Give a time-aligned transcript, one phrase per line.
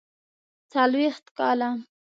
[0.71, 1.69] څلوېښت کاله.